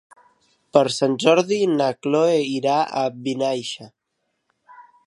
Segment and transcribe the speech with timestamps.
[0.77, 3.93] Per Sant Jordi na Cloè irà a Vinaixa.